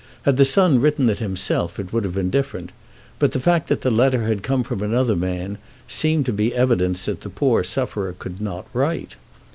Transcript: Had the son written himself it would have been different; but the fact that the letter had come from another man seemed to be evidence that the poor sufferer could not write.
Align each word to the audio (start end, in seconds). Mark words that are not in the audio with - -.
Had 0.23 0.37
the 0.37 0.45
son 0.45 0.81
written 0.81 1.07
himself 1.07 1.79
it 1.79 1.93
would 1.93 2.03
have 2.05 2.15
been 2.15 2.31
different; 2.31 2.71
but 3.19 3.33
the 3.33 3.39
fact 3.39 3.67
that 3.67 3.81
the 3.81 3.91
letter 3.91 4.23
had 4.25 4.41
come 4.41 4.63
from 4.63 4.81
another 4.81 5.15
man 5.15 5.59
seemed 5.87 6.25
to 6.25 6.33
be 6.33 6.55
evidence 6.55 7.05
that 7.05 7.21
the 7.21 7.29
poor 7.29 7.63
sufferer 7.63 8.15
could 8.17 8.41
not 8.41 8.65
write. 8.73 9.15